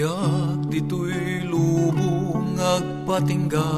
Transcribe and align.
Tibiyag 0.00 0.72
dito'y 0.72 1.44
lubong 1.44 2.56
agpatingga 2.56 3.68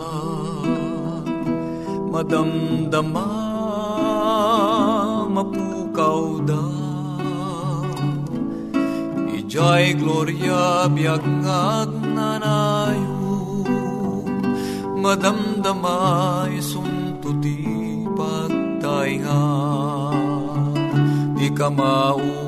Madamdama 2.15 3.27
mapukaw 5.35 6.39
da 6.47 6.63
Ijay 9.35 9.99
gloria 9.99 10.87
biyag 10.95 11.27
nanayo. 12.15 13.19
Madamdama 15.03 16.47
isunto 16.55 17.35
ti 17.43 17.67
pagtainga. 18.15 19.43
Di 21.35 21.51
ka 21.51 21.67
maupay, 21.67 22.47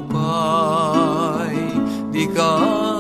di 2.15 2.31
ka 2.31 2.94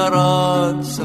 naragsak, 0.00 1.04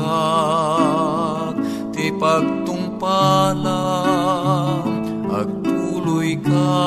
ti 1.92 2.16
pagtungpalang, 2.16 4.88
agtuloy 5.28 6.40
ka, 6.40 6.80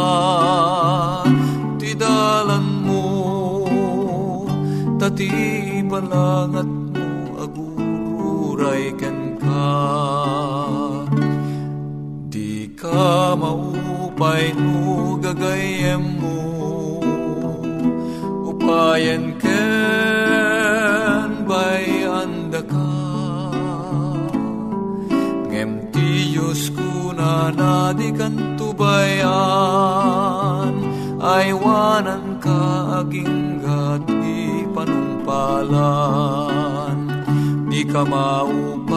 ti 1.76 1.92
dalan 1.92 2.64
mo, 2.88 3.04
tati 4.96 5.28
balangat 5.84 6.70
mo, 6.96 7.36
agururay 7.44 8.88
ken 8.96 9.36
ka. 9.36 9.68
Di 12.32 12.72
ka 12.72 13.36
maupay 13.36 14.56
no 14.56 15.16
gagayem 15.16 16.20
mo 16.20 16.28
Upayan 18.68 19.27
kan 28.88 28.88
tubayan 28.88 30.72
Ay 31.18 31.50
wanan 31.52 32.38
ka 32.40 33.02
aging 33.02 33.58
gati 33.60 34.64
panumpalan 34.72 35.76
Di 37.68 37.84
ka 37.86 38.02
maupay, 38.02 38.90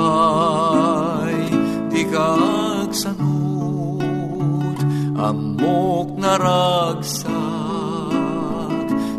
di 1.94 2.02
ka 2.10 2.34
agsanod, 2.82 4.74
amok 5.14 6.18
naragsak, 6.18 7.30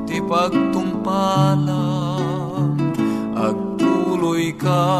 ti 0.03 0.19
pagtumpalang, 0.19 2.75
agtuloy 3.39 4.50
ka, 4.59 4.91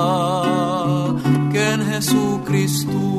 ken 1.51 1.83
Hesu 1.83 2.39
Kristu, 2.47 3.19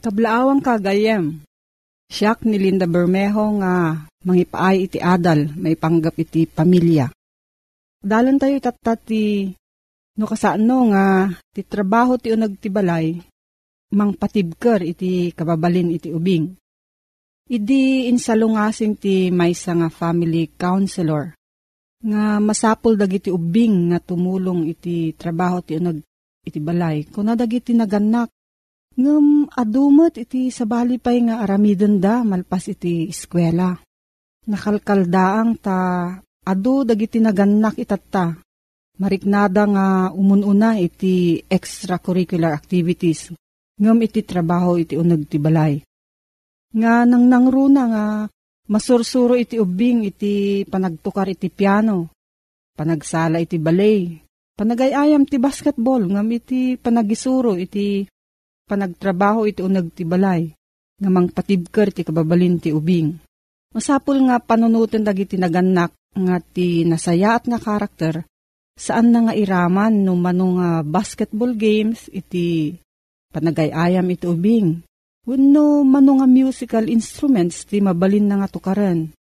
Kablaawang 0.00 0.64
kagayem. 0.64 1.44
Siyak 2.08 2.48
ni 2.48 2.56
Linda 2.56 2.88
Bermejo 2.88 3.60
nga 3.60 4.00
mangipaay 4.24 4.88
iti 4.88 4.96
adal, 4.96 5.52
may 5.60 5.76
panggap 5.76 6.16
iti 6.16 6.48
pamilya. 6.48 7.12
Dalan 8.00 8.40
tayo 8.40 8.56
itatati 8.56 9.52
no 10.16 10.24
kasano 10.24 10.88
nga 10.88 11.28
ti 11.52 11.60
trabaho 11.68 12.16
ti 12.16 12.32
unag 12.32 12.56
ti 12.56 12.72
balay, 12.72 13.12
mang 13.92 14.16
patibker 14.16 14.80
iti 14.80 15.36
kababalin 15.36 15.92
iti 15.92 16.08
ubing. 16.08 16.48
Idi 17.52 18.08
insalungasing 18.08 18.96
ti 18.96 19.28
maysa 19.28 19.76
nga 19.76 19.92
family 19.92 20.48
counselor. 20.56 21.36
nga 22.00 22.40
masapol 22.40 22.96
dagiti 22.96 23.28
ubing 23.28 23.92
nga 23.92 24.00
tumulong 24.00 24.64
iti 24.64 25.12
trabaho 25.12 25.60
ti 25.60 25.76
unag 25.76 26.00
iti 26.40 26.56
balay. 26.56 27.04
Kuna 27.04 27.36
dagiti 27.36 27.76
naganak 27.76 28.32
ngem 28.98 29.48
adumet 29.52 30.18
iti 30.20 30.50
sabali 30.50 30.98
pay 30.98 31.24
nga 31.26 31.42
aramiden 31.44 32.02
da 32.02 32.26
malpas 32.26 32.68
iti 32.70 33.08
eskwela. 33.08 33.76
Nakalkaldaang 34.50 35.50
ta 35.60 35.78
adu 36.46 36.82
dagiti 36.82 37.18
naganak 37.22 37.76
itatta. 37.78 38.36
Mariknada 39.00 39.64
nga 39.64 39.86
umununa 40.12 40.76
iti 40.76 41.40
extracurricular 41.48 42.52
activities. 42.52 43.32
Ngem 43.80 43.98
iti 44.04 44.20
trabaho 44.20 44.76
iti 44.76 44.98
unag 44.98 45.24
ti 45.24 45.40
balay. 45.40 45.80
Nga 46.76 47.08
nang 47.08 47.24
nangruna 47.26 47.82
nga 47.88 48.04
Masursuro 48.70 49.34
iti 49.34 49.58
ubing 49.58 50.06
iti 50.06 50.62
panagtukar 50.62 51.26
iti 51.26 51.50
piano, 51.50 52.14
panagsala 52.78 53.42
iti 53.42 53.58
balay, 53.58 54.14
panagayayam 54.54 55.26
ti 55.26 55.42
basketball, 55.42 56.06
ngam 56.06 56.30
iti 56.30 56.78
panagisuro 56.78 57.58
iti 57.58 58.06
panagtrabaho 58.70 59.50
iti 59.50 59.66
unag 59.66 59.90
ti 59.90 60.06
balay, 60.06 60.54
ngamang 61.02 61.34
patibker 61.34 61.90
ti 61.90 62.06
kababalin 62.06 62.62
ti 62.62 62.70
ubing. 62.70 63.18
Masapul 63.74 64.22
nga 64.30 64.38
panunutin 64.38 65.02
dagiti 65.02 65.34
naganak 65.34 65.90
nga 66.14 66.38
ti 66.38 66.86
nasaya 66.86 67.34
at 67.34 67.50
nga 67.50 67.58
karakter, 67.58 68.22
saan 68.78 69.10
na 69.10 69.26
nga 69.26 69.34
iraman 69.34 70.06
no 70.06 70.14
manong 70.14 70.62
nga 70.62 70.70
basketball 70.86 71.58
games 71.58 72.06
iti 72.14 72.78
panagayayam 73.34 74.06
iti 74.06 74.26
ubing 74.30 74.86
Wenno 75.28 75.84
mano 75.84 76.16
nga 76.16 76.26
musical 76.26 76.88
instruments 76.88 77.68
ti 77.68 77.84
mabalin 77.84 78.24
na 78.24 78.40
nga 78.40 78.48
tukaran. 78.48 79.12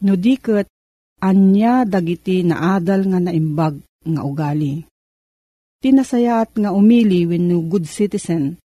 No 0.00 0.16
diket, 0.16 0.64
anya 1.20 1.84
dagiti 1.84 2.40
naadal 2.40 3.04
nga 3.12 3.20
naimbag 3.20 3.76
nga 4.00 4.22
ugali. 4.24 4.88
Tinasayat 5.84 6.56
nga 6.56 6.72
umili 6.72 7.28
wenno 7.28 7.60
good 7.68 7.84
citizen. 7.84 8.56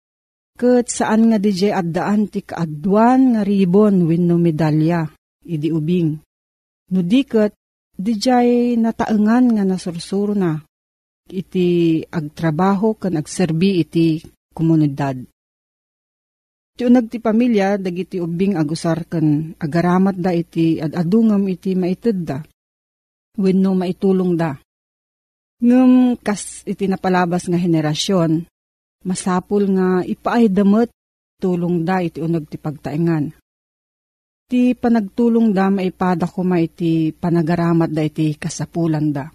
Ket 0.61 0.93
saan 0.93 1.33
nga 1.33 1.41
DJ 1.41 1.73
addaan 1.73 2.29
ti 2.29 2.45
kaadwan 2.45 3.33
nga 3.33 3.43
ribon 3.49 4.05
wenno 4.05 4.37
medalya, 4.37 5.09
idi 5.41 5.73
ubing. 5.73 6.21
No 6.93 7.01
diket, 7.01 7.57
DJ 7.97 8.29
nataengan 8.77 9.57
nga 9.57 9.65
nasursuro 9.65 10.37
na 10.37 10.61
iti 11.33 12.01
agtrabaho 12.05 12.93
kan 13.01 13.17
agserbi 13.17 13.81
iti 13.81 14.21
komunidad. 14.53 15.25
Ti 16.77 16.85
unag 16.85 17.09
ti 17.09 17.25
pamilya, 17.25 17.81
dagiti 17.81 18.21
ubing 18.21 18.61
agusar 18.61 19.09
ken 19.09 19.57
agaramat 19.57 20.21
da 20.21 20.37
iti 20.37 20.77
adadungam 20.77 21.41
iti 21.49 21.73
maited 21.73 22.19
da. 22.21 22.45
Wenno 23.41 23.73
maitulong 23.73 24.37
da. 24.37 24.61
Ngem 25.65 26.21
kas 26.21 26.69
iti 26.69 26.85
napalabas 26.85 27.49
nga 27.49 27.57
henerasyon, 27.57 28.50
masapul 29.05 29.65
nga 29.73 30.05
ipaay 30.05 30.53
damet 30.53 30.93
tulong 31.41 31.89
da 31.89 32.05
iti 32.05 32.21
unag 32.21 32.47
ti 32.47 32.61
pagtaengan. 32.61 33.33
Ti 34.51 34.75
panagtulong 34.77 35.55
da 35.55 35.73
maipada 35.73 36.27
ko 36.29 36.45
ma 36.45 36.61
iti 36.61 37.15
panagaramat 37.15 37.91
da 37.91 38.03
iti 38.05 38.37
kasapulan 38.37 39.09
da. 39.15 39.31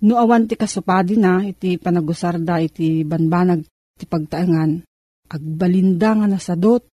No 0.00 0.16
awan 0.16 0.48
ti 0.48 0.56
kasupadi 0.56 1.20
na 1.20 1.44
iti 1.44 1.76
panagusar 1.76 2.40
da 2.40 2.56
iti 2.58 3.04
banbanag 3.04 3.62
ti 4.00 4.08
pagtaengan, 4.08 4.80
agbalinda 5.28 6.16
nga 6.16 6.26
nasadot, 6.26 6.88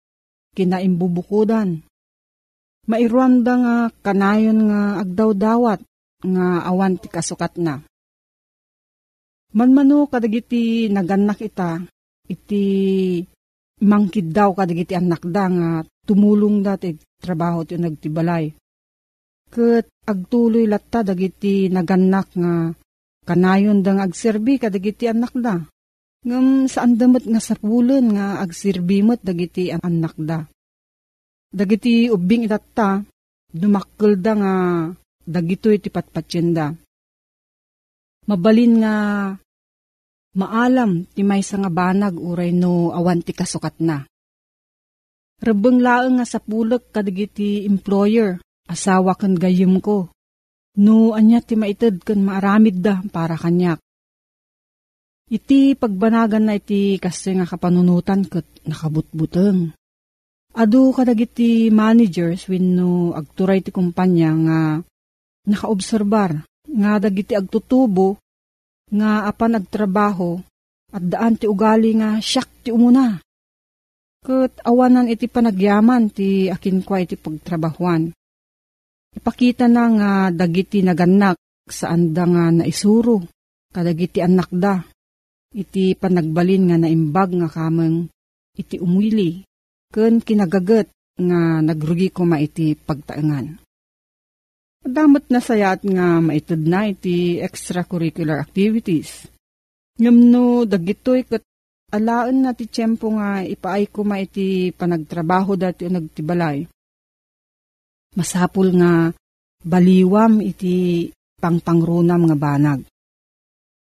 kinaimbubukudan. 0.57 1.85
Mairuanda 2.89 3.53
nga 3.61 3.75
kanayon 4.01 4.69
nga 4.69 5.05
agdaw-dawat 5.05 5.79
nga 6.25 6.47
awan 6.65 6.97
ti 6.97 7.05
kasukat 7.05 7.61
na. 7.61 7.85
Manmano 9.55 10.11
kadagiti 10.11 10.91
naganak 10.91 11.39
ita, 11.39 11.79
iti 12.27 12.63
mangkid 13.79 14.35
daw 14.35 14.51
kadagiti 14.51 14.99
anak 14.99 15.23
da 15.23 15.47
nga 15.47 15.69
tumulong 16.03 16.59
dati 16.59 16.91
trabaho 17.23 17.63
ti 17.63 17.79
nagtibalay. 17.79 18.51
Kat 19.47 19.87
agtuloy 20.03 20.67
latta 20.67 21.07
dagiti 21.07 21.71
naganak 21.71 22.35
nga 22.35 22.75
kanayon 23.23 23.79
dang 23.79 24.03
agserbi 24.03 24.59
kadagiti 24.59 25.07
anak 25.07 25.31
da. 25.39 25.63
Ngam 26.27 26.67
saan 26.67 26.99
damat 26.99 27.23
nga 27.23 27.39
sapulan 27.39 28.11
nga 28.11 28.43
agsirbimot 28.43 29.23
dagiti 29.23 29.71
anak 29.71 30.19
da. 30.19 30.43
Dagiti 31.55 32.11
ubing 32.11 32.43
itatta, 32.43 33.07
dumakkel 33.55 34.19
da 34.19 34.33
nga 34.35 34.53
dagito 35.23 35.71
iti 35.71 35.87
patpatsyenda. 35.87 36.75
Mabalin 38.25 38.73
nga 38.81 38.95
maalam 40.35 41.07
ti 41.15 41.23
may 41.23 41.41
nga 41.41 41.71
banag 41.71 42.19
uray 42.19 42.51
no 42.51 42.91
awan 42.91 43.23
ti 43.23 43.31
kasukat 43.31 43.79
na. 43.79 44.03
Rebeng 45.39 45.79
laeng 45.83 46.19
nga 46.19 46.25
sapulek 46.27 46.91
kadagiti 46.95 47.67
employer, 47.67 48.39
asawa 48.67 49.15
kan 49.19 49.35
gayem 49.35 49.79
ko. 49.83 50.11
No 50.75 51.15
anya 51.15 51.39
ti 51.39 51.55
maited 51.55 52.03
kan 52.03 52.19
maaramid 52.19 52.83
da 52.83 52.99
para 53.07 53.39
kanyak. 53.39 53.79
Iti 55.25 55.73
pagbanagan 55.73 56.51
na 56.51 56.53
iti 56.59 57.01
kasi 57.01 57.33
nga 57.33 57.49
kapanunutan 57.49 58.27
kat 58.29 58.45
nakabutbuteng. 58.67 59.73
Adu 60.55 60.95
kadagiti 60.95 61.67
managers 61.67 62.47
wenno 62.47 63.11
agturay 63.11 63.59
ti 63.59 63.75
kumpanya 63.75 64.31
nga 64.45 64.59
nakaobserbar 65.49 66.31
nga 66.75 66.91
dagiti 66.99 67.35
agtutubo 67.35 68.19
nga 68.91 69.25
apan 69.29 69.57
agtrabaho 69.57 70.41
at 70.93 71.03
daan 71.03 71.35
ti 71.39 71.45
ugali 71.49 71.97
nga 71.97 72.21
siyak 72.21 72.49
ti 72.65 72.69
umuna. 72.69 73.17
Kat 74.25 74.57
awanan 74.65 75.09
iti 75.09 75.29
panagyaman 75.29 76.09
ti 76.09 76.49
akin 76.49 76.81
kwa 76.81 77.01
iti 77.01 77.15
pagtrabahuan. 77.17 78.09
Ipakita 79.15 79.69
na 79.69 79.83
nga 79.95 80.11
dagiti 80.33 80.81
naganak 80.81 81.37
saan 81.65 82.13
da 82.13 82.25
nga 82.25 82.51
naisuro 82.51 83.25
kadagiti 83.73 84.21
anak 84.21 84.49
da 84.53 84.81
iti 85.55 85.95
panagbalin 85.95 86.67
nga 86.67 86.77
naimbag 86.77 87.31
nga 87.39 87.47
kameng 87.47 88.11
iti 88.55 88.79
umwili, 88.79 89.43
ken 89.91 90.19
kinagagat 90.19 90.91
nga 91.15 91.63
nagrugi 91.63 92.11
ko 92.11 92.27
ma 92.27 92.39
iti 92.39 92.75
pagtaengan. 92.75 93.64
Damot 94.85 95.25
na 95.33 95.41
sayat 95.41 95.81
nga 95.81 96.21
maitid 96.21 96.61
na 96.69 96.85
iti 96.85 97.41
extracurricular 97.41 98.37
activities. 98.37 99.25
Ngam 99.97 100.17
no 100.29 100.61
dagitoy 100.69 101.25
kat 101.25 101.41
alaan 101.89 102.45
na 102.45 102.53
ti 102.53 102.69
tiyempo 102.69 103.09
nga 103.17 103.41
ipaay 103.41 103.89
ko 103.89 104.05
ma 104.05 104.21
iti 104.21 104.69
panagtrabaho 104.69 105.57
dati 105.57 105.87
o 105.87 105.89
nagtibalay. 105.89 106.69
Masapul 108.13 108.77
nga 108.77 109.09
baliwam 109.65 110.39
iti 110.45 111.09
pangpangrunam 111.41 112.29
nga 112.29 112.37
banag 112.37 112.81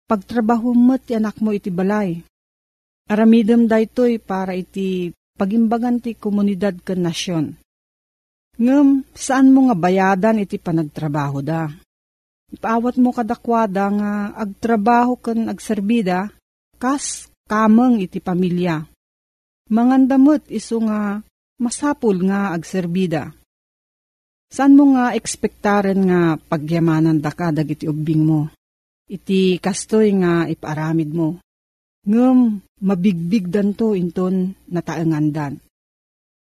pagtrabaho 0.09 0.73
mo't 0.73 1.05
anak 1.13 1.37
mo 1.37 1.53
iti 1.53 1.69
balay. 1.69 2.17
Aramidem 3.05 3.69
daytoy 3.69 4.17
para 4.17 4.57
iti 4.57 5.13
pagimbagan 5.37 6.01
ti 6.01 6.17
komunidad 6.17 6.81
ken 6.81 7.05
nasyon. 7.05 7.53
Ngem, 8.59 9.07
saan 9.15 9.55
mo 9.55 9.71
nga 9.71 9.75
bayadan 9.79 10.43
iti 10.43 10.59
panagtrabaho 10.59 11.39
da? 11.39 11.71
Ipaawat 12.51 12.99
mo 12.99 13.15
kadakwada 13.15 13.87
nga 13.87 14.11
agtrabaho 14.35 15.15
ken 15.15 15.47
agserbida, 15.47 16.27
kas 16.75 17.31
kameng 17.47 18.03
iti 18.03 18.19
pamilya. 18.19 18.83
Mangandamot 19.71 20.43
iso 20.51 20.83
nga 20.83 21.23
masapul 21.55 22.19
nga 22.27 22.51
agserbida. 22.51 23.31
Saan 24.51 24.75
mo 24.75 24.91
nga 24.91 25.15
ekspektaren 25.15 26.01
nga 26.09 26.21
pagyamanan 26.35 27.21
da 27.21 27.31
ka 27.31 27.53
dagiti 27.53 27.87
ubing 27.87 28.25
mo? 28.25 28.49
iti 29.09 29.57
kastoy 29.57 30.13
nga 30.21 30.45
iparamid 30.45 31.09
mo. 31.11 31.41
Ngem, 32.05 32.61
mabigbig 32.85 33.49
danto 33.49 33.97
inton 33.97 34.53
nataengandan. 34.69 35.57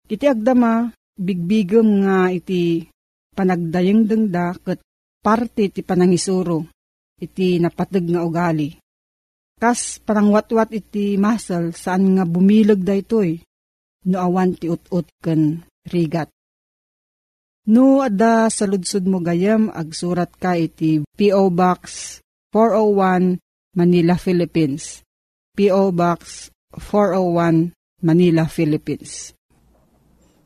Iti 0.06 0.28
agdama, 0.28 0.92
bigbigem 1.16 2.06
nga 2.06 2.28
iti 2.32 2.86
panagdayeng 3.32 4.04
dengda 4.08 4.56
ket 4.60 4.80
parte 5.22 5.70
ti 5.70 5.80
panangisuro, 5.86 6.66
iti 7.20 7.56
napateg 7.62 8.10
nga 8.10 8.26
ugali. 8.26 8.74
Kas 9.56 10.02
panangwatwat 10.02 10.74
iti 10.74 11.14
masal 11.14 11.70
saan 11.70 12.18
nga 12.18 12.24
bumilag 12.26 12.82
daytoy, 12.82 13.38
no 14.10 14.16
awan 14.18 14.58
ti 14.58 14.66
ut-ut 14.66 15.06
ken 15.22 15.62
rigat. 15.86 16.26
No 17.70 18.02
ada 18.02 18.50
sa 18.50 18.66
ludsud 18.66 19.06
mo 19.06 19.22
gayam 19.22 19.70
agsurat 19.70 20.34
ka 20.34 20.58
iti 20.58 21.06
P.O. 21.14 21.54
Box 21.54 22.18
401 22.50 23.38
Manila, 23.78 24.18
Philippines. 24.18 25.06
P.O. 25.54 25.94
Box 25.94 26.50
401 26.74 27.70
Manila, 28.02 28.50
Philippines. 28.50 29.30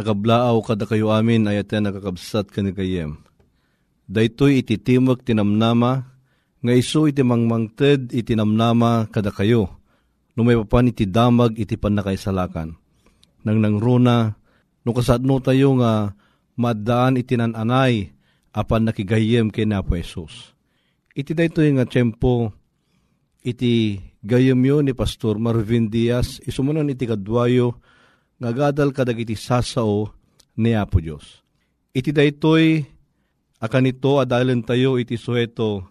Nagablaaw 0.00 0.56
kada 0.64 0.88
kayo 0.88 1.12
amin 1.12 1.44
ay 1.44 1.60
ate 1.60 1.76
nakakabsat 1.76 2.48
kanikayem. 2.48 3.20
Daytoy 4.08 4.64
iti 4.64 4.80
timag 4.80 5.20
tinamnama, 5.28 6.08
nga 6.64 6.72
iso 6.72 7.04
iti 7.04 7.20
mangmangted 7.20 8.08
iti 8.08 8.32
kada 8.32 9.28
kayo. 9.28 9.68
No 10.32 10.48
may 10.48 10.56
papan 10.56 10.88
iti 10.88 11.04
damag 11.04 11.60
iti 11.60 11.76
panakaisalakan. 11.76 12.80
Nang 13.44 13.58
nangruna, 13.60 14.40
no 14.88 14.90
kasatno 14.96 15.36
tayo 15.44 15.76
nga 15.76 16.16
madaan 16.56 17.20
iti 17.20 17.36
nananay 17.36 18.08
apan 18.56 18.88
nakigayem 18.88 19.52
kay 19.52 19.68
na 19.68 19.84
po 19.84 20.00
Jesus. 20.00 20.56
Iti 21.12 21.36
daytoy 21.36 21.76
nga 21.76 21.84
tiyempo 21.84 22.56
iti 23.44 24.00
gayem 24.24 24.64
yo 24.64 24.80
ni 24.80 24.96
Pastor 24.96 25.36
Marvin 25.36 25.92
Diaz, 25.92 26.40
isumunan 26.40 26.88
iti 26.88 27.04
kadwayo, 27.04 27.76
ngagadal 28.40 28.96
kadag 28.96 29.20
iti 29.20 29.36
sasao 29.36 30.08
ni 30.56 30.72
Apo 30.72 30.98
Diyos. 30.98 31.44
Iti 31.92 32.10
daytoy 32.10 32.80
akan 33.60 33.92
ito 33.92 34.16
adalan 34.16 34.64
tayo 34.64 34.96
iti 34.96 35.20
suheto 35.20 35.84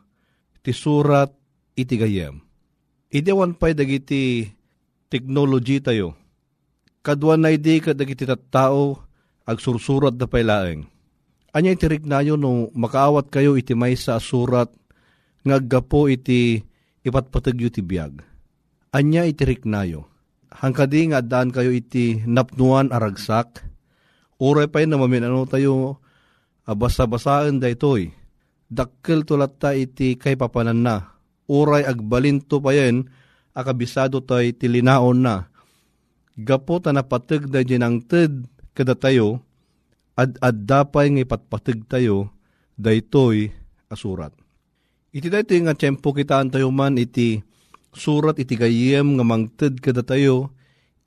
iti 0.57 0.73
surat 0.73 1.29
iti 1.77 1.95
gayem. 1.95 2.41
Iti 3.13 3.29
awan 3.29 3.53
pa'y 3.53 3.77
dagiti 3.77 4.49
technology 5.09 5.77
tayo. 5.77 6.17
Kadwan 7.05 7.45
na 7.45 7.53
iti 7.53 7.77
kadag 7.79 8.09
iti 8.09 8.25
tattao 8.25 8.97
agsursurat 9.45 10.17
da 10.17 10.25
pa'y 10.25 10.45
laeng. 10.45 10.81
Anya 11.53 11.73
iti 11.73 11.85
rignayo 11.85 12.33
no 12.33 12.73
makaawat 12.73 13.29
kayo 13.29 13.57
iti 13.57 13.77
may 13.77 13.93
sa 13.93 14.17
surat 14.17 14.69
ngaggapo 15.45 16.09
iti 16.09 16.65
ipatpatagyo 17.05 17.69
ti 17.69 17.81
biyag. 17.85 18.25
Anya 18.89 19.25
iti 19.25 19.45
rignayo 19.45 20.08
hangkadi 20.53 21.13
nga 21.13 21.21
daan 21.21 21.53
kayo 21.53 21.69
iti 21.69 22.21
napnuan 22.25 22.89
aragsak, 22.89 23.63
uray 24.41 24.67
pa 24.69 24.81
yun 24.81 24.97
naman 24.97 25.25
ano 25.25 25.45
tayo 25.45 26.01
basa-basaan 26.65 27.57
da 27.61 27.69
itoy. 27.69 28.13
Dakkel 28.69 29.25
tulat 29.25 29.57
ta 29.57 29.73
iti 29.73 30.13
kay 30.13 30.37
papanan 30.37 30.85
na. 30.85 31.17
Uray 31.49 31.81
agbalinto 31.81 32.61
pa 32.61 32.77
yan, 32.77 33.09
akabisado 33.57 34.21
tay 34.21 34.53
tilinaon 34.53 35.25
na. 35.25 35.49
Gapo 36.37 36.77
ta 36.77 36.93
napatag 36.93 37.49
da 37.49 37.65
ang 37.65 38.05
ted 38.05 38.45
kada 38.77 38.93
tayo, 38.93 39.41
ad 40.13 40.37
addapay 40.37 41.09
nga 41.09 41.25
ipatpatag 41.25 41.89
tayo, 41.89 42.29
da 42.77 42.93
itoy 42.93 43.49
asurat. 43.89 44.31
Iti 45.09 45.27
dayto 45.27 45.57
nga 45.57 45.73
tiyempo 45.73 46.13
kitaan 46.13 46.53
tayo 46.53 46.69
man 46.69 47.01
iti 47.01 47.41
surat 47.93 48.37
iti 48.37 48.53
gayem 48.53 49.17
nga 49.17 49.25
mangted 49.25 49.81
kada 49.81 50.05
tayo 50.05 50.53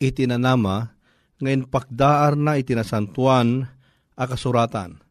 iti 0.02 0.26
nanama 0.26 0.98
ngayon 1.42 1.66
pakdaar 1.66 2.38
na 2.38 2.58
iti 2.58 2.74
nasantuan 2.74 3.66
a 4.14 4.24
kasuratan. 4.26 5.02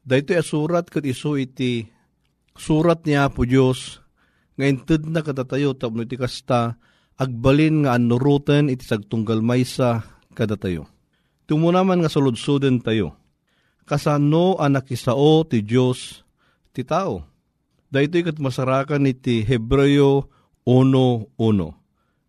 Dahito 0.00 0.36
surat 0.40 0.88
kat 0.88 1.04
iso 1.04 1.36
iti 1.36 1.88
surat 2.56 3.04
niya 3.04 3.32
po 3.32 3.44
Diyos 3.44 4.00
ngayon 4.60 4.78
ted 4.84 5.08
na 5.08 5.24
kada 5.24 5.48
tayo 5.48 5.72
tapno 5.72 6.04
iti 6.04 6.20
kasta 6.20 6.76
agbalin 7.16 7.84
nga 7.84 7.96
anuruten 7.96 8.68
iti 8.68 8.84
sagtunggal 8.84 9.40
maysa 9.40 10.04
kada 10.36 10.56
tayo. 10.56 10.84
Tumunaman 11.48 12.04
nga 12.04 12.12
suludsuden 12.12 12.80
tayo. 12.84 13.16
Kasano 13.88 14.60
anak 14.60 14.92
isao 14.92 15.42
ti 15.48 15.64
Diyos 15.64 16.22
ti 16.76 16.84
tao. 16.84 17.24
Dahito 17.90 18.20
kat 18.22 18.38
masarakan 18.38 19.08
iti 19.08 19.42
Hebreo 19.42 20.30
uno-uno. 20.64 21.68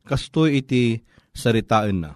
Kastoy 0.08 0.64
iti 0.64 1.00
saritaan 1.32 2.04
na. 2.04 2.12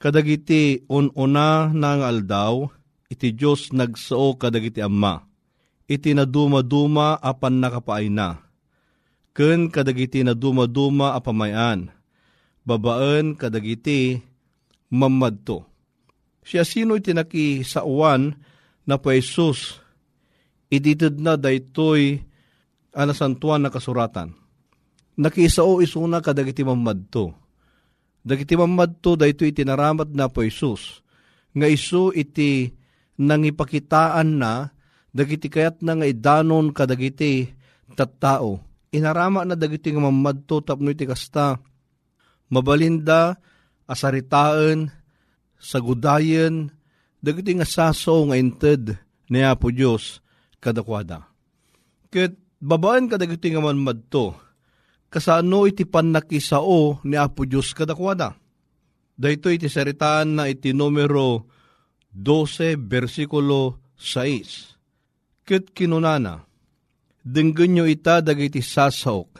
Kadagiti 0.00 0.82
un-una 0.90 1.70
na 1.70 1.90
aldaw, 2.02 2.66
iti 3.06 3.30
Diyos 3.30 3.70
nagsao 3.70 4.34
kadagiti 4.34 4.82
amma. 4.82 5.22
Iti 5.86 6.16
naduma-duma 6.16 7.20
apan 7.20 7.62
nakapaay 7.62 8.10
na. 8.10 8.40
Ken 9.36 9.70
kadagiti 9.70 10.26
naduma-duma 10.26 11.14
apamayan. 11.14 11.92
Babaan 12.66 13.38
kadagiti 13.38 14.18
mamadto. 14.90 15.66
Siya 16.42 16.66
sino 16.66 16.98
iti 16.98 17.14
naki 17.14 17.62
sa 17.62 17.86
uwan 17.86 18.34
na 18.82 18.98
pa 18.98 19.14
Jesus, 19.14 19.78
iditid 20.66 21.22
na 21.22 21.38
daytoy 21.38 22.18
anasantuan 22.90 23.62
na 23.62 23.70
kasuratan 23.70 24.41
nakisao 25.16 25.80
isuna 25.82 26.20
kadagiti 26.24 26.64
mamadto. 26.64 27.36
Dagiti 28.22 28.54
mamadto 28.54 29.18
dayto 29.18 29.42
iti 29.42 29.66
naramat 29.66 30.14
na 30.14 30.30
po 30.30 30.46
Isus. 30.46 31.02
Nga 31.52 31.66
isu 31.68 32.14
iti 32.14 32.70
nangipakitaan 33.18 34.38
na 34.38 34.70
dagiti 35.10 35.50
kayat 35.50 35.82
na 35.82 35.98
nga 35.98 36.06
idanon 36.06 36.70
kadagiti 36.70 37.50
tattao. 37.98 38.62
Inarama 38.94 39.42
na 39.42 39.58
dagiti 39.58 39.90
nga 39.90 40.06
mamadto 40.06 40.62
tapno 40.62 40.88
iti 40.94 41.04
kasta. 41.04 41.58
Mabalinda 42.52 43.36
asaritaan 43.90 44.92
sagudayen 45.58 46.70
dagiti 47.18 47.58
nga 47.58 47.66
saso 47.66 48.22
nga 48.30 48.38
inted 48.38 48.96
ni 49.26 49.42
Apo 49.42 49.74
Diyos 49.74 50.22
kadakwada. 50.62 51.26
Ket 52.12 52.38
babaan 52.62 53.10
kadagiti 53.10 53.50
nga 53.50 53.64
mamadto 53.64 54.51
kasano 55.12 55.68
iti 55.68 55.84
panakisao 55.84 57.04
ni 57.04 57.20
Apo 57.20 57.44
Diyos 57.44 57.76
kadakwada. 57.76 58.32
Dahito 59.12 59.52
iti 59.52 59.68
saritaan 59.68 60.40
na 60.40 60.48
iti 60.48 60.72
numero 60.72 61.44
12 62.16 62.80
versikulo 62.80 63.76
6. 64.00 65.44
Ket 65.44 65.76
kinunana, 65.76 66.48
Denggan 67.22 67.86
ita 67.86 68.18
dagiti 68.18 68.58
sasaok, 68.58 69.38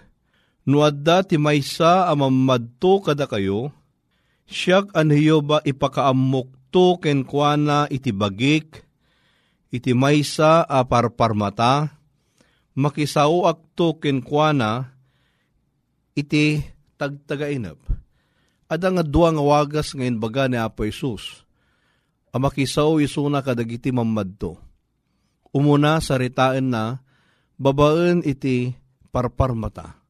no 0.71 0.87
adda 0.87 1.27
ti 1.27 1.35
maysa 1.35 2.07
amamadto 2.07 3.03
kada 3.03 3.27
kayo, 3.27 3.75
siyak 4.47 4.95
anhiyo 4.95 5.43
ba 5.43 5.59
ipakaamok 5.67 6.47
ken 7.03 7.27
kuana 7.27 7.91
iti 7.91 8.15
bagik, 8.15 8.87
iti 9.75 9.93
maysa 9.99 10.63
a 10.63 10.87
parparmata, 10.87 11.91
makisao 12.79 13.51
akto 13.51 13.99
ken 13.99 14.23
kuana, 14.23 14.95
iti 16.13 16.61
tagtagainap. 17.01 17.79
Ada 18.73 18.89
nga 18.89 19.05
duwa 19.05 19.29
nga 19.37 19.45
wagas 19.45 19.93
ngayon 19.93 20.17
baga 20.17 20.49
ni 20.49 20.57
Apo 20.57 20.89
Isus. 20.89 21.45
Amakisaw 22.33 22.97
isuna 23.05 23.45
kadagiti 23.45 23.93
mamadto. 23.93 24.57
Umuna 25.53 26.01
sa 26.01 26.17
ritaan 26.17 26.73
na, 26.73 27.05
babaan 27.61 28.25
iti 28.25 28.73
parparmata. 29.13 30.01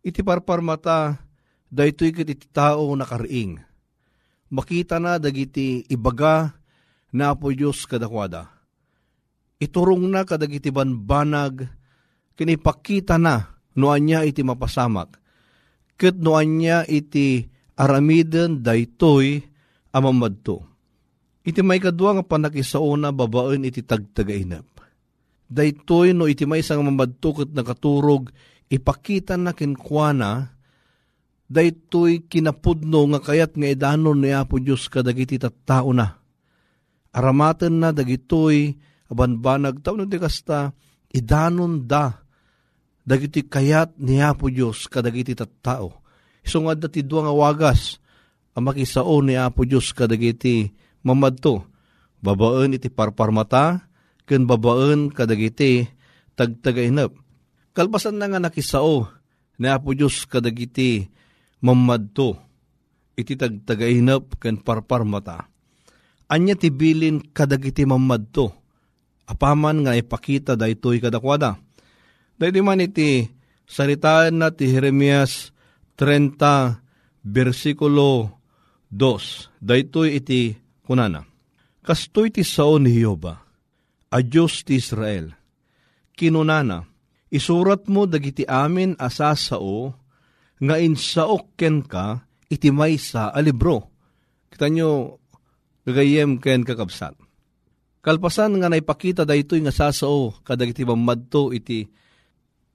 Iti 0.00 0.24
parparmata, 0.24 1.20
daytoy 1.68 2.16
ket 2.16 2.32
iti 2.32 2.48
tao 2.48 2.88
nakariing. 2.96 3.60
Makita 4.48 4.96
na 4.96 5.20
dagiti 5.20 5.84
ibaga 5.92 6.56
na 7.12 7.36
Apo 7.36 7.52
Diyos 7.52 7.84
kadakwada. 7.84 8.48
Iturong 9.60 10.08
na 10.08 10.24
kadagiti 10.24 10.72
banbanag, 10.72 11.68
kinipakita 12.32 13.20
na 13.20 13.53
noan 13.78 14.06
niya 14.06 14.26
iti 14.26 14.42
mapasamak. 14.42 15.18
Ket 15.94 16.18
noan 16.18 16.58
niya 16.58 16.82
iti 16.86 17.46
aramiden 17.78 18.62
daytoy 18.62 19.42
amamadto. 19.94 20.66
Iti 21.44 21.60
may 21.60 21.78
kadwa 21.78 22.18
nga 22.18 22.24
panakisauna 22.24 23.12
babaen 23.12 23.68
iti 23.68 23.84
tagtagainap. 23.84 24.64
Daytoy 25.44 26.16
no 26.16 26.24
iti 26.24 26.48
may 26.48 26.64
isang 26.64 26.82
mamadtukot 26.82 27.52
na 27.52 27.60
katurog, 27.60 28.32
ipakita 28.72 29.36
na 29.36 29.52
kinkwana, 29.52 30.56
daytoy 31.44 32.24
kinapudno 32.24 33.12
nga 33.12 33.20
kayat 33.20 33.54
nga 33.54 33.68
idanon 33.68 34.24
ni 34.24 34.32
Apo 34.32 34.56
Diyos 34.56 34.88
kadagiti 34.88 35.36
tattao 35.36 35.92
na. 35.92 36.16
Aramaten 37.14 37.78
na 37.78 37.92
dagitoy 37.94 38.74
abanbanag 39.12 39.84
tao 39.84 39.94
na 39.94 40.08
kasta 40.08 40.72
idanon 41.12 41.84
da 41.86 42.23
dagiti 43.04 43.44
kayat 43.44 43.94
ni 44.00 44.18
Apo 44.24 44.48
Diyos 44.48 44.88
kadagiti 44.88 45.36
tattao. 45.36 46.00
Isungad 46.44 46.80
na 46.80 46.88
ti 46.88 47.04
nga 47.04 47.32
wagas 47.32 48.00
ang 48.56 48.72
makisao 48.72 49.20
ni 49.20 49.36
Apo 49.36 49.68
Diyos 49.68 49.92
kadagiti 49.92 50.72
mamadto. 51.04 51.68
Babaen 52.24 52.72
iti 52.72 52.88
parparmata, 52.88 53.84
ken 54.24 54.48
babaen 54.48 55.12
kadagiti 55.12 55.84
tagtagainap. 56.32 57.12
Kalpasan 57.76 58.16
na 58.16 58.32
nga 58.32 58.40
nakisao 58.40 59.08
ni 59.60 59.68
Apo 59.68 59.92
Diyos 59.92 60.24
kadagiti 60.24 61.04
mamadto. 61.60 62.40
Iti 63.14 63.36
tagtagainap 63.36 64.40
ken 64.40 64.58
parparmata. 64.58 65.46
Anya 66.32 66.56
tibilin 66.56 67.20
kadagiti 67.20 67.84
mamadto. 67.84 68.64
Apaman 69.24 69.84
nga 69.84 69.96
ipakita 69.96 70.56
daytoy 70.56 71.00
kadakwada. 71.00 71.63
Dahil 72.34 72.66
man 72.66 72.82
iti 72.82 73.30
saritaan 73.62 74.42
na 74.42 74.50
ti 74.50 74.66
Jeremias 74.66 75.54
30 75.94 76.82
versikulo 77.22 78.42
2. 78.90 79.62
Daytoy 79.62 80.18
iti 80.18 80.54
kunana. 80.82 81.22
Kastoy 81.84 82.32
ti 82.32 82.42
sao 82.42 82.80
ni 82.80 82.96
Hioba, 82.96 83.44
a 84.08 84.18
Diyos 84.24 84.64
ti 84.64 84.80
Israel. 84.80 85.36
Kinunana, 86.16 86.88
isurat 87.28 87.84
mo 87.92 88.08
dagiti 88.08 88.48
amin 88.48 88.96
asasao, 88.96 89.92
nga 90.64 90.80
insaok 90.80 91.60
ken 91.60 91.84
ka, 91.84 92.24
iti 92.48 92.72
maysa 92.72 93.28
a 93.28 93.38
libro. 93.44 93.92
Kita 94.48 94.72
nyo, 94.72 95.20
gagayem 95.84 96.40
ken 96.40 96.64
kakabsat. 96.64 97.20
Kalpasan 98.00 98.56
nga 98.56 98.72
naipakita 98.72 99.28
daytoy 99.28 99.60
nga 99.60 99.74
sasao, 99.74 100.40
kadagiti 100.40 100.88
mamadto 100.88 101.52
iti 101.52 101.84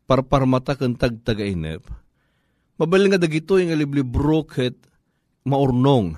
parparmata 0.10 0.74
ken 0.74 0.98
tagtagainep. 0.98 1.86
Mabali 2.82 3.14
nga 3.14 3.22
dagitoy 3.22 3.70
nga 3.70 3.78
liblibro 3.78 4.42
ket 4.50 4.74
maurnong 5.46 6.18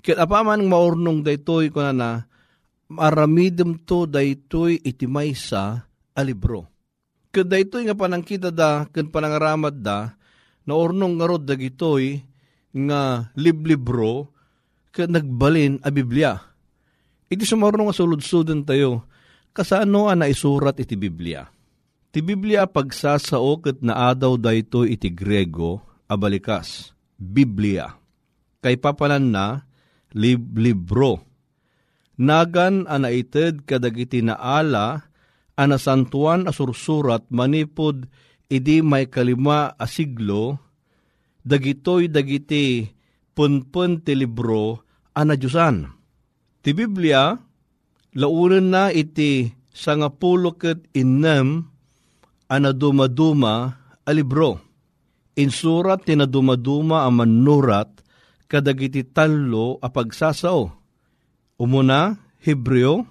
Ket 0.00 0.16
apaman 0.16 0.64
maurnong 0.64 1.20
daytoy 1.20 1.68
ko 1.68 1.84
na 1.84 1.92
na, 1.92 2.10
maramidem 2.88 3.76
to 3.84 4.08
daytoy 4.08 4.80
iti 4.80 5.04
maysa 5.04 5.84
a 6.16 6.20
libro. 6.24 6.72
Ket 7.28 7.46
daytoy 7.46 7.86
nga 7.86 7.94
panangkita 7.96 8.48
da, 8.48 8.88
ken 8.88 9.12
panangaramad 9.12 9.76
da, 9.84 10.16
na 10.64 10.72
ornong 10.72 11.20
nga 11.20 11.28
rod 11.28 11.44
dagitoy 11.44 12.24
nga 12.72 13.28
liblibro, 13.36 14.32
ket 14.88 15.12
nagbalin 15.12 15.84
a 15.84 15.92
Biblia. 15.92 16.40
Iti 17.30 17.44
sumarno 17.44 17.86
nga 17.86 17.94
suludsuden 17.94 18.64
tayo, 18.64 19.04
kasano 19.52 20.08
a 20.08 20.16
naisurat 20.16 20.80
iti 20.80 20.96
Biblia. 20.96 21.44
Ti 22.10 22.26
Biblia 22.26 22.66
pagsasao 22.66 23.62
ket 23.62 23.86
naadaw 23.86 24.34
daytoy 24.34 24.98
iti 24.98 25.14
Grego, 25.14 25.78
abalikas, 26.10 26.90
Biblia. 27.14 27.94
Kay 28.58 28.82
papanan 28.82 29.30
na, 29.30 29.62
lib 30.10 30.58
libro. 30.58 31.22
Nagan 32.18 32.90
anaited 32.90 33.62
kadagiti 33.62 34.26
naala 34.26 35.06
anasantuan 35.54 36.50
asursurat 36.50 37.22
manipod 37.30 38.10
idi 38.50 38.82
may 38.82 39.06
kalima 39.06 39.78
a 39.78 39.86
siglo, 39.86 40.58
dagitoy 41.46 42.10
dagiti 42.10 42.90
punpun 43.38 44.02
ti 44.02 44.18
libro 44.18 44.82
anadyusan. 45.14 45.86
Ti 46.60 46.70
Biblia, 46.74 47.38
launan 48.18 48.66
na 48.74 48.84
iti 48.90 49.54
sangapulo 49.70 50.58
ket 50.58 50.90
innem 50.90 51.70
anadumaduma 52.50 53.78
a 54.02 54.10
libro. 54.10 54.58
Insurat 55.38 56.02
tinadumaduma 56.02 57.06
a 57.06 57.10
manurat 57.14 57.88
kadagiti 58.50 59.06
tallo 59.06 59.78
a 59.78 59.86
pagsasao. 59.86 60.74
Umuna, 61.54 62.18
Hebreo, 62.42 63.06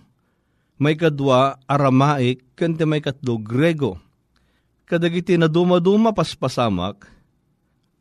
may 0.82 1.00
kadwa 1.00 1.56
Aramaik, 1.64 2.44
kante 2.60 2.84
may 2.84 3.00
katlo 3.00 3.40
Grego. 3.40 4.02
Kadagiti 4.90 5.38
na 5.38 5.46
dumaduma 5.46 6.18
paspasamak, 6.18 7.06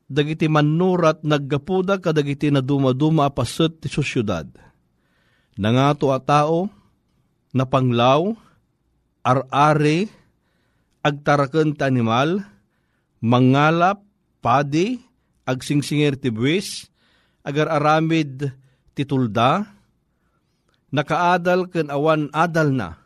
dagiti 0.09 0.49
manurat 0.49 1.21
naggapuda 1.21 2.01
kadagiti 2.01 2.49
na 2.49 2.65
dumaduma 2.65 3.29
apasot 3.29 3.85
ti 3.85 3.93
sosyudad. 3.93 4.49
Nangato 5.61 6.09
a 6.09 6.19
tao, 6.19 6.73
napanglaw, 7.53 8.33
ar-ari, 9.21 10.09
agtaraken 11.09 11.73
ti 11.73 11.83
animal, 11.89 12.45
mangalap, 13.25 14.05
padi, 14.45 15.01
agsingsingir 15.49 16.21
ti 16.21 16.29
buwis, 16.29 16.93
agar 17.43 17.73
aramid 17.73 18.53
titulda, 18.93 19.65
nakaadal 20.93 21.73
ken 21.73 21.89
awan 21.89 22.29
adal 22.37 22.69
na, 22.77 23.01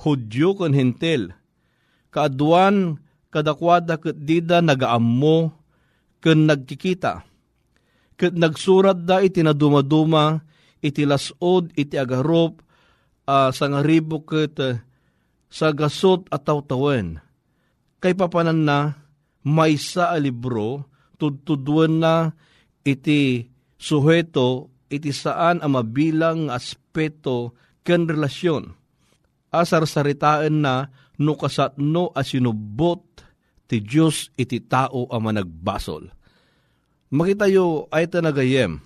hudyo 0.00 0.56
ken 0.56 0.72
hintel, 0.72 1.36
kaaduan 2.08 2.96
kadakwada 3.28 4.00
ket 4.00 4.16
dida 4.16 4.64
nagaammo 4.64 5.52
ken 6.24 6.48
nagkikita. 6.48 7.20
Ket 8.16 8.32
nagsurat 8.32 8.96
da 8.96 9.20
iti 9.20 9.44
nadumaduma 9.44 10.40
iti 10.80 11.04
lasod 11.04 11.68
iti 11.76 12.00
agarop 12.00 12.64
uh, 13.28 13.52
sa 13.52 13.64
ngaribo 13.68 14.24
ket 14.24 14.56
uh, 14.56 14.80
sa 15.52 15.76
gasot 15.76 16.24
at 16.32 16.48
tawtawen. 16.48 17.20
Kay 18.00 18.12
papanan 18.12 18.62
na 18.66 18.78
maysa 19.46 20.12
a 20.12 20.18
libro 20.20 20.84
na 21.88 22.36
iti 22.84 23.48
suheto 23.80 24.68
iti 24.92 25.10
saan 25.10 25.64
ang 25.64 25.72
mabilang 25.74 26.52
aspeto 26.52 27.56
ken 27.82 28.04
relasyon. 28.04 28.74
Asar 29.50 29.88
saritaan 29.88 30.60
na 30.60 30.92
no 31.16 31.34
kasatno 31.38 32.12
a 32.12 32.20
sinubot 32.20 33.00
ti 33.64 33.80
Diyos 33.80 34.28
iti 34.36 34.60
tao 34.60 35.08
ang 35.08 35.22
managbasol. 35.24 36.12
Makita 37.06 37.46
yo 37.46 37.86
ay 37.94 38.10
tanagayem, 38.10 38.82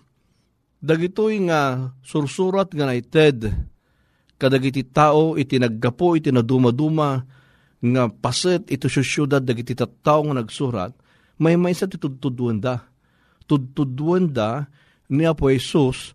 dagitoy 0.79 1.40
nga 1.49 1.92
sursurat 2.05 2.68
nga 2.68 2.85
naited, 2.85 3.49
kadagiti 4.37 4.85
tao 4.85 5.40
iti 5.40 5.57
naggapo 5.57 6.14
iti 6.14 6.29
nadumaduma 6.29 7.25
nga 7.81 8.12
paset 8.12 8.69
ito 8.69 8.87
syudad 8.88 9.40
dagiti 9.40 9.73
tattao 9.73 10.29
nga 10.29 10.45
nagsurat, 10.45 10.93
may 11.40 11.57
may 11.57 11.73
sa 11.73 11.88
titudtuduan 11.88 12.61
da. 12.61 12.85
Tudtuduan 13.49 14.29
da 14.29 14.69
ni 15.09 15.25
Apo 15.25 15.49
Jesus 15.49 16.12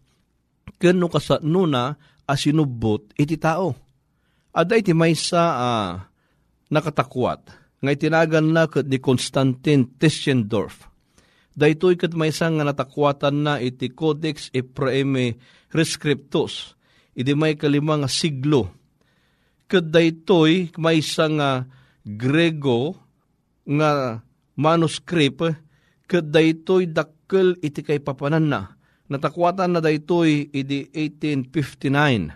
kano 0.77 1.09
kasano 1.09 1.65
na 1.65 1.97
asinubot 2.29 3.09
iti 3.17 3.35
tao. 3.35 3.73
Ada 4.55 4.79
iti 4.79 4.93
may 4.95 5.17
sa 5.17 5.43
uh, 5.51 5.91
nakatakwat 6.71 7.41
nga 7.81 7.91
itinagan 7.91 8.49
na 8.49 8.65
ni 8.85 8.97
Constantine 8.97 9.85
Tischendorf. 9.99 10.87
Daytoy 11.55 11.95
kat 11.95 12.11
may 12.11 12.35
nga 12.35 12.63
natakwatan 12.67 13.35
na 13.45 13.53
iti 13.63 13.91
Codex 13.91 14.51
Ephraemi 14.51 15.35
Rescriptus. 15.71 16.75
Iti 17.15 17.31
may 17.31 17.55
kalimang 17.55 18.03
siglo. 18.11 18.67
Kat 19.75 19.91
daytoy 19.91 20.71
may 20.79 21.03
nga 21.03 21.67
Grego 22.07 22.95
nga 23.67 24.23
manuscript 24.55 25.51
kat 26.07 26.31
daytoy 26.31 26.87
dakkel 26.87 27.59
iti 27.59 27.83
kay 27.83 27.99
papanan 27.99 28.47
na 28.47 28.75
natakwatan 29.09 29.73
na 29.77 29.79
daytoy 29.81 30.49
idi 30.49 30.89
1859. 30.93 32.31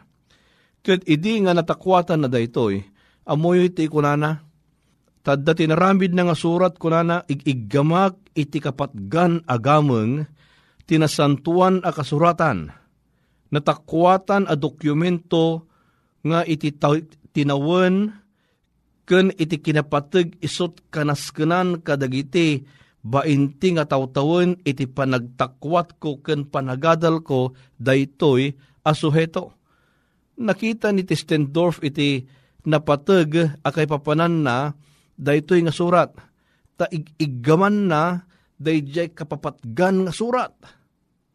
Ket 0.86 1.02
idi 1.06 1.41
nga 1.43 1.54
natakwatan 1.54 2.21
na 2.23 2.30
daytoy, 2.32 2.84
amoy 3.28 3.67
iti 3.67 3.89
kunana, 3.91 4.39
tadda 5.25 5.54
tinarambid 5.58 6.15
na 6.15 6.23
nga 6.32 6.38
surat 6.38 6.80
kunana, 6.80 7.28
igiggamak 7.28 8.15
iti 8.38 8.63
kapatgan 8.63 9.43
agameng, 9.43 10.23
tinasantuan 10.88 11.84
a 11.84 11.91
kasuratan, 11.91 12.71
natakwatan 13.52 14.47
a 14.47 14.56
dokumento 14.56 15.67
nga 16.23 16.47
iti 16.47 16.71
tinawen 17.32 18.13
ken 19.10 19.34
iti 19.42 19.58
kinapateg 19.58 20.38
isot 20.38 20.86
kanaskenan 20.94 21.82
kadagiti 21.82 22.68
bainti 23.02 23.74
nga 23.74 23.88
tawtawen 23.88 24.60
iti 24.68 24.86
panagtakwat 24.86 25.98
ko 25.98 26.20
ken 26.22 26.46
panagadal 26.46 27.24
ko 27.24 27.56
daytoy 27.80 28.54
asuheto. 28.86 29.56
Nakita 30.39 30.94
ni 30.94 31.04
Tistendorf 31.04 31.84
iti 31.84 32.24
napatag 32.63 33.60
akay 33.63 33.88
papanan 33.88 34.46
na 34.46 34.78
daytoy 35.20 35.65
nga 35.65 35.74
surat. 35.74 36.12
Ta 36.80 36.88
igaman 37.20 37.92
na 37.92 38.24
dayjay 38.56 39.12
kapapatgan 39.12 40.08
nga 40.08 40.13
surat. 40.15 40.54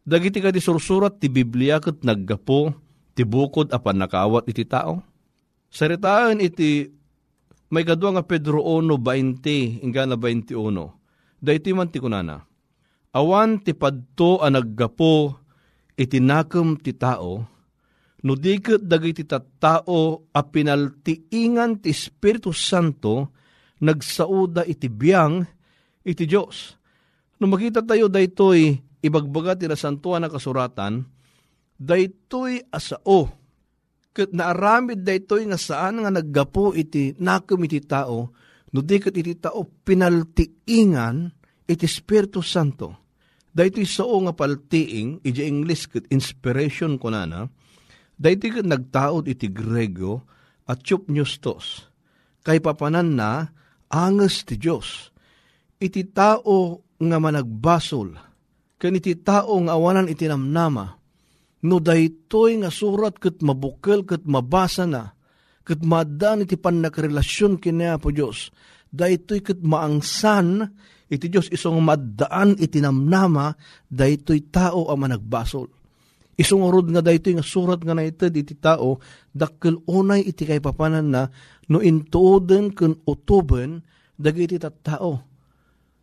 Dagiti 0.05 0.37
ka 0.37 0.53
di 0.53 0.61
sursurat 0.61 1.17
ti 1.17 1.29
Biblia 1.33 1.81
kat 1.81 2.05
naggapo 2.05 2.73
ti 3.17 3.25
bukod 3.25 3.73
apan 3.73 4.05
nakawat 4.05 4.45
iti 4.49 4.65
tao. 4.65 5.01
Saritaan 5.75 6.39
iti 6.39 6.87
may 7.67 7.83
kadwa 7.83 8.15
nga 8.15 8.23
Pedro 8.23 8.63
1.20 8.63 9.83
inga 9.83 10.07
na 10.07 10.15
21. 10.15 10.55
Dayti 11.43 11.75
man 11.75 11.91
ti 11.91 11.99
kunana. 11.99 12.47
Awan 13.11 13.59
ti 13.59 13.75
padto 13.75 14.39
a 14.39 14.47
naggapo 14.47 15.35
iti 15.99 16.23
nakam 16.23 16.79
ti 16.79 16.95
tao, 16.95 17.43
no 18.23 18.33
diket 18.39 18.87
dagiti 18.87 19.27
tattao 19.27 20.31
a 20.31 20.41
pinaltiingan 20.43 21.83
ti 21.83 21.91
Espiritu 21.91 22.55
Santo, 22.55 23.35
nagsauda 23.83 24.63
iti 24.63 24.87
biyang 24.87 25.43
iti 26.07 26.23
Diyos. 26.23 26.79
No 27.39 27.51
makita 27.51 27.83
tayo 27.83 28.07
daytoy 28.07 28.79
ibagbaga 29.03 29.59
ti 29.59 29.67
nasantuan 29.67 30.23
na 30.23 30.31
kasuratan, 30.31 31.03
daytoy 31.75 32.63
asao, 32.71 33.27
ket 34.15 34.31
naaramid 34.31 35.03
daytoy 35.03 35.43
nga 35.51 35.59
saan 35.59 35.99
nga 35.99 36.07
naggapo 36.07 36.71
iti 36.71 37.11
nakem 37.19 37.67
iti 37.67 37.83
tao, 37.83 38.31
no 38.71 38.79
diket 38.79 39.19
iti 39.19 39.35
tao 39.35 39.67
pinaltiingan 39.67 41.27
iti 41.67 41.83
Espiritu 41.83 42.39
Santo. 42.39 43.03
Daytoy 43.51 43.83
sao 43.83 44.15
nga 44.23 44.31
paltiing, 44.31 45.19
iti 45.23 45.43
English 45.43 45.91
ket 45.91 46.07
inspiration 46.11 46.95
ko 46.95 47.11
na 47.11 47.43
daytoy 48.15 48.59
ket 48.59 48.67
nagtaod 48.67 49.27
iti 49.27 49.51
Grego 49.51 50.23
at 50.63 50.79
nyustos. 51.11 51.91
Kay 52.45 52.63
papanan 52.63 53.17
na, 53.17 53.51
anges 53.89 54.45
ti 54.45 54.55
Diyos. 54.55 55.11
Iti 55.81 56.07
tao 56.09 56.87
nga 56.95 57.17
managbasol, 57.19 58.15
kan 58.79 58.95
iti 58.95 59.17
tao 59.19 59.59
nga 59.65 59.75
awanan 59.75 60.07
iti 60.07 60.25
namnama, 60.29 60.95
no 61.65 61.81
daytoy 61.81 62.61
nga 62.61 62.69
surat 62.69 63.17
ket 63.17 63.41
mabukel 63.41 64.05
ket 64.05 64.23
mabasa 64.29 64.85
na, 64.85 65.17
ket 65.65 65.81
madan 65.81 66.45
iti 66.45 66.55
panakarelasyon 66.61 67.57
kina 67.57 67.97
po 67.97 68.13
Diyos, 68.13 68.53
daytoy 68.93 69.41
ket 69.41 69.65
maangsan 69.65 70.61
iti 71.09 71.25
Diyos 71.25 71.49
isong 71.49 71.81
maddaan 71.81 72.57
iti 72.61 72.77
namnama, 72.81 73.57
daytoy 73.89 74.53
tao 74.53 74.93
ang 74.93 75.01
managbasol. 75.01 75.69
Isong 76.35 76.67
urod 76.67 76.91
nga 76.91 76.99
daytoy 76.99 77.39
nga 77.39 77.45
surat 77.45 77.79
nga 77.79 77.95
naited 77.95 78.35
iti 78.35 78.59
tao, 78.59 78.99
dakkel 79.31 79.79
unay 79.87 80.21
iti 80.21 80.43
kay 80.43 80.59
papanan 80.59 81.07
na, 81.07 81.23
no 81.71 81.79
intuoden 81.79 82.75
kun 82.75 82.99
utuben, 83.07 83.81
dagiti 84.19 84.59
tao. 84.59 85.23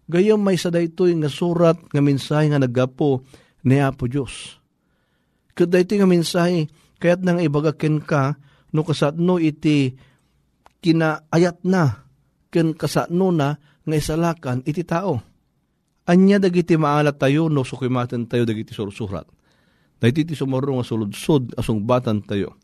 Gayam 0.09 0.41
may 0.43 0.57
sa 0.57 0.73
daytoy 0.73 1.15
nga 1.21 1.31
surat 1.31 1.79
nga 1.79 2.01
mensahe 2.01 2.49
nga 2.49 2.61
nagapo 2.61 3.23
ni 3.63 3.79
Apo 3.79 4.09
Diyos. 4.11 4.62
Kat 5.53 5.69
daytoy 5.69 6.01
nga 6.01 6.09
mensahe, 6.09 6.69
kaya't 6.97 7.21
nang 7.25 7.41
ibagakin 7.41 8.01
ka, 8.01 8.37
no 8.73 8.81
kasatno 8.83 9.37
iti 9.37 9.93
kinaayat 10.81 11.63
na, 11.69 12.09
ken 12.49 12.73
kasatno 12.73 13.29
na, 13.31 13.61
nga 13.83 13.97
isalakan 13.99 14.63
iti 14.65 14.87
tao. 14.87 15.21
Anya 16.07 16.43
dagiti 16.43 16.75
maalat 16.75 17.19
tayo 17.19 17.47
no 17.47 17.63
sukimatan 17.63 18.27
tayo 18.27 18.43
dagiti 18.43 18.75
sursurat. 18.75 19.27
Dahiti 20.03 20.27
iti 20.27 20.35
sumaro 20.35 20.75
nga 20.79 20.87
suludsod 20.87 21.55
asong 21.55 21.87
batan 21.87 22.27
tayo. 22.27 22.59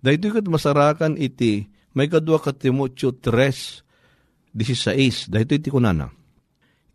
Dahiti 0.00 0.32
kat 0.32 0.48
masarakan 0.48 1.12
iti 1.20 1.68
may 1.92 2.08
kadwa 2.08 2.40
ka 2.40 2.56
Timotyo 2.56 3.12
3, 3.20 4.56
16. 4.56 5.28
Dahiti 5.28 5.60
iti 5.60 5.68
kunana. 5.68 6.08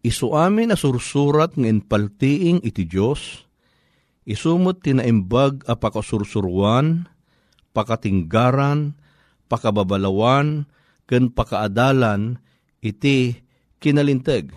Isu 0.01 0.33
amin 0.33 0.73
na 0.73 0.77
sursurat 0.77 1.53
nga 1.53 1.69
inpaltiing 1.69 2.65
iti 2.65 2.85
Diyos, 2.89 3.44
isumot 4.25 4.81
tinaimbag 4.81 5.63
a 5.69 5.77
pakasursurwan, 5.77 7.05
pakatinggaran, 7.71 8.97
pakababalawan, 9.45 10.65
ken 11.05 11.29
pakaadalan, 11.29 12.41
iti 12.81 13.38
kinalinteg. 13.77 14.49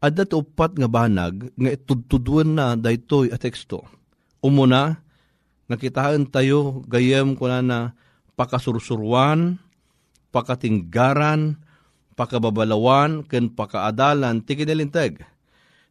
Adat 0.00 0.34
upat 0.34 0.74
nga 0.74 0.88
banag 0.90 1.54
nga 1.54 1.70
itudtuduan 1.70 2.56
na 2.56 2.74
daytoy 2.74 3.30
a 3.30 3.38
teksto. 3.38 3.86
Umuna, 4.40 4.96
nakitaan 5.68 6.26
tayo 6.26 6.82
gayem 6.88 7.36
ko 7.36 7.46
na 7.46 7.60
na 7.60 7.78
pakasursurwan, 8.34 9.60
pakatinggaran, 10.32 11.60
pakababalawan, 12.16 13.28
ken 13.28 13.52
pakaadalan 13.52 14.40
ti 14.40 14.56
kinalinteg. 14.56 15.20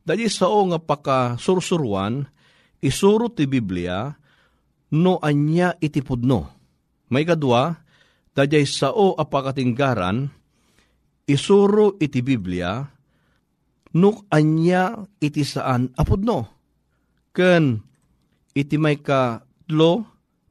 Dali 0.02 0.26
sao 0.26 0.66
nga 0.74 0.82
pakasursurwan, 0.82 2.26
isuro 2.80 3.32
ti 3.32 3.46
Biblia, 3.46 4.12
no 4.96 5.20
anya 5.22 5.76
itipudno. 5.80 6.50
May 7.10 7.26
kadwa, 7.26 7.76
dajay 8.34 8.66
sao 8.66 9.18
a 9.18 9.26
pakatinggaran, 9.26 10.30
isuro 11.26 11.98
iti 11.98 12.22
Biblia, 12.22 12.86
nuk 13.94 14.26
anya 14.30 15.06
iti 15.22 15.42
saan 15.46 15.94
apudno. 15.98 16.46
Ken 17.34 17.82
iti 18.54 18.76
may 18.78 18.98
ka 19.02 19.46
tlo 19.70 20.06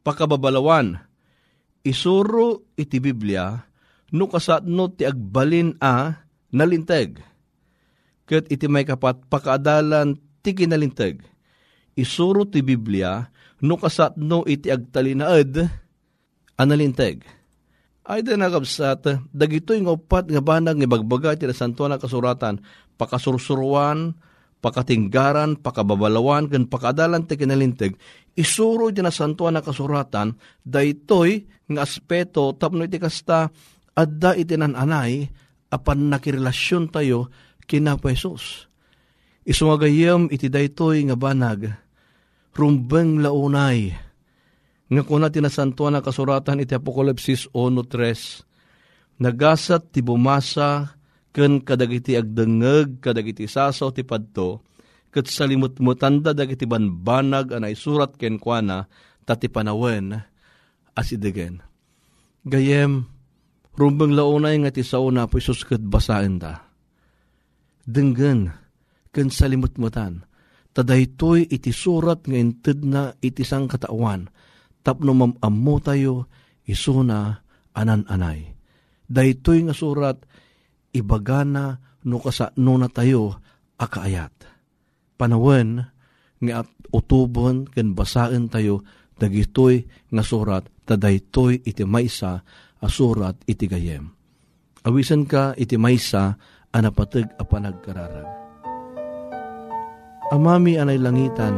pakababalawan. 0.06 0.98
Isuro 1.86 2.68
iti 2.74 2.98
Biblia, 2.98 3.54
no 4.12 4.28
kasatno 4.28 4.92
ti 4.92 5.06
agbalin 5.06 5.78
a 5.80 6.26
nalinteg. 6.52 7.22
Ket 8.28 8.50
iti 8.52 8.68
may 8.68 8.84
kapat 8.84 9.24
pakaadalan 9.30 10.18
ti 10.44 10.52
kinalinteg. 10.52 11.38
Isuro 11.98 12.46
ti 12.46 12.62
Biblia, 12.62 13.26
no 13.66 13.74
kasatno 13.74 14.46
iti 14.46 14.70
agtalinaed 14.70 15.66
analinteg 16.54 17.38
ay 18.08 18.24
da 18.24 18.40
nakabsat, 18.40 19.28
dagito 19.37 19.76
yung 19.76 20.00
upat 20.00 20.32
nga 20.32 20.40
banag 20.40 20.80
nga 20.80 20.88
bagbaga 20.88 21.37
ti 21.37 21.44
santuan 21.52 21.92
na 21.92 22.00
kasuratan, 22.00 22.56
pakasursuruan, 22.96 24.16
pakatinggaran, 24.64 25.61
pakababalawan, 25.61 26.48
gan 26.48 26.64
pakadalan 26.64 27.28
ti 27.28 27.37
kinalinteg, 27.37 28.00
isuro 28.32 28.88
ti 28.88 29.04
nasantuan 29.04 29.61
na 29.61 29.62
kasuratan, 29.62 30.40
daytoy 30.64 31.44
nga 31.68 31.84
aspeto 31.84 32.56
tapno 32.56 32.88
iti 32.88 32.96
kasta, 32.96 33.52
adda 33.92 34.32
iti 34.40 34.56
nananay, 34.56 35.28
apan 35.68 36.08
nakirelasyon 36.08 36.88
tayo 36.88 37.28
kina 37.68 38.00
po 38.00 38.08
Jesus. 38.08 38.72
Isumagayam 39.44 40.32
iti 40.32 40.48
daytoy 40.48 41.04
nga 41.12 41.16
banag, 41.16 41.76
rumbeng 42.58 43.22
launay, 43.22 43.94
nga 44.90 45.02
kuna 45.06 45.30
tinasantuan 45.30 45.94
na 45.94 46.02
kasuratan 46.02 46.66
iti 46.66 46.74
Apokalipsis 46.74 47.46
1.3, 47.54 49.22
Nagasat 49.22 49.90
ti 49.94 49.98
bumasa 50.02 50.94
ken 51.34 51.58
kadagiti 51.62 52.14
agdengeg 52.14 53.02
kadagiti 53.02 53.50
sasaw 53.50 53.90
ti 53.90 54.06
padto, 54.06 54.62
ket 55.10 55.26
salimut-mutanda 55.26 56.30
dagiti 56.36 56.70
banbanag 56.70 57.50
anay 57.56 57.74
surat 57.74 58.14
ken 58.14 58.38
kuana 58.38 58.86
tati 59.26 59.50
panawen 59.50 60.14
as 60.94 61.08
idegen. 61.10 61.58
Gayem, 62.46 63.10
rumbeng 63.74 64.14
launay 64.14 64.54
nga 64.62 64.70
ti 64.70 64.86
sauna 64.86 65.26
po 65.26 65.42
isus 65.42 65.66
ket 65.66 65.82
basaen 65.82 66.38
da. 66.38 66.62
Denggen, 67.88 68.54
ken 69.10 69.28
salimut-mutan, 69.32 70.27
tadaytoy 70.78 71.50
iti 71.50 71.74
surat 71.74 72.22
nga 72.22 72.38
inted 72.38 72.86
na 72.86 73.10
iti 73.18 73.42
sang 73.42 73.66
katawan, 73.66 74.30
tapno 74.86 75.10
mamammo 75.10 75.74
tayo 75.82 76.30
isuna 76.70 77.42
anan-anay. 77.74 78.54
Daytoy 79.10 79.66
nga 79.66 79.74
surat 79.74 80.22
ibagana 80.94 81.82
no 82.06 82.22
kasano 82.22 82.78
na 82.78 82.86
tayo 82.86 83.42
akaayat. 83.74 84.30
Panawen 85.18 85.82
nga 86.38 86.62
at 86.62 86.70
utubon 86.94 87.66
ken 87.66 87.98
basaen 87.98 88.46
tayo 88.46 88.86
dagitoy 89.18 89.82
nga 90.14 90.22
surat 90.22 90.62
tadaytoy 90.86 91.58
iti 91.66 91.82
maysa 91.82 92.46
a 92.78 92.86
surat 92.86 93.34
iti 93.50 93.66
gayem. 93.66 94.06
Awisan 94.86 95.26
ka 95.26 95.58
iti 95.58 95.74
maysa 95.74 96.38
a 96.70 96.78
napateg 96.78 97.34
a 97.34 97.42
panagkararag. 97.42 98.38
Amami 100.28 100.76
anay 100.76 101.00
langitan, 101.00 101.56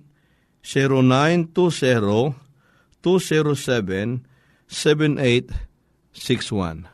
0920-207-7861. 4.71 6.87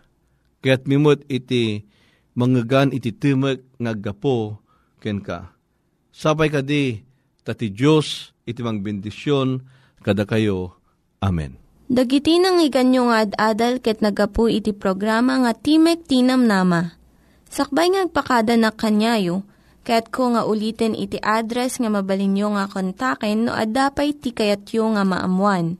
Kaya't 0.65 0.89
mimot 0.89 1.21
iti 1.29 1.85
manggagan 2.33 2.89
iti 2.89 3.13
timek 3.13 3.61
ngaggapo 3.77 4.57
ken 4.97 5.21
ka. 5.21 5.53
Sabay 6.09 6.49
kadi 6.49 7.05
tati 7.45 7.69
Diyos 7.69 8.33
iti 8.49 8.65
mang 8.65 8.81
bendisyon 8.81 9.61
kada 10.01 10.25
kayo. 10.25 10.73
Amen. 11.21 11.67
Dagiti 11.87 12.35
nang 12.35 12.59
iganyo 12.59 13.07
nga 13.07 13.23
ad-adal 13.23 13.79
ket 13.79 14.03
nagapu 14.03 14.51
iti 14.51 14.75
programa 14.75 15.39
nga 15.39 15.55
Timek 15.55 16.03
Tinam 16.03 16.43
Nama. 16.43 16.99
Sakbay 17.47 17.95
ngagpakada 17.95 18.59
na 18.59 18.75
kanyayo, 18.75 19.47
ket 19.87 20.11
ko 20.11 20.35
nga 20.35 20.43
ulitin 20.43 20.91
iti 20.91 21.15
address 21.23 21.79
nga 21.79 21.87
mabalinyo 21.87 22.59
nga 22.59 22.67
kontaken 22.67 23.47
no 23.47 23.55
ad-dapay 23.55 24.11
tikayatyo 24.19 24.99
nga 24.99 25.07
maamuan. 25.07 25.79